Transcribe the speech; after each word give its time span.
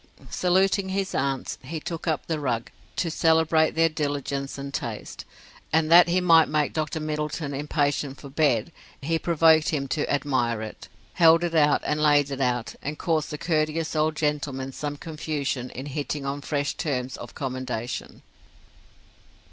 Saluting 0.31 0.89
his 0.89 1.13
aunts, 1.13 1.59
he 1.61 1.79
took 1.79 2.07
up 2.07 2.25
the 2.25 2.39
rug, 2.39 2.71
to 2.95 3.11
celebrate 3.11 3.75
their 3.75 3.87
diligence 3.87 4.57
and 4.57 4.73
taste; 4.73 5.25
and 5.71 5.91
that 5.91 6.07
he 6.07 6.19
might 6.19 6.49
make 6.49 6.73
Dr. 6.73 6.99
Middleton 6.99 7.53
impatient 7.53 8.19
for 8.19 8.27
bed, 8.27 8.71
he 8.99 9.19
provoked 9.19 9.69
him 9.69 9.87
to 9.89 10.11
admire 10.11 10.63
it, 10.63 10.87
held 11.13 11.43
it 11.43 11.53
out 11.53 11.81
and 11.85 12.01
laid 12.01 12.31
it 12.31 12.41
out, 12.41 12.73
and 12.81 12.97
caused 12.97 13.29
the 13.29 13.37
courteous 13.37 13.95
old 13.95 14.15
gentleman 14.15 14.71
some 14.71 14.97
confusion 14.97 15.69
in 15.69 15.85
hitting 15.85 16.25
on 16.25 16.41
fresh 16.41 16.73
terms 16.73 17.15
of 17.17 17.35
commendation. 17.35 18.23